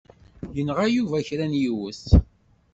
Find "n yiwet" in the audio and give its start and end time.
1.51-2.03